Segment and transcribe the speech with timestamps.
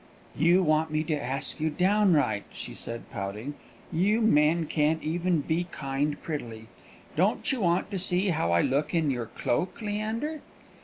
[0.35, 3.53] "You want me to ask you downright," she said pouting.
[3.91, 6.69] "You men can't even be kind prettily.
[7.15, 10.41] Don't you want to see how I look in your cloak, Leander?"